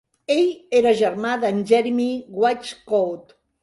Ell 0.35 0.77
era 0.79 0.95
germà 1.03 1.35
de"n 1.45 1.63
Jeremy 1.73 2.11
Whichcote. 2.43 3.43